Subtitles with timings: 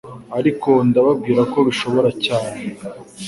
[0.39, 2.57] ariko ndababwira ko bishoboka cyane,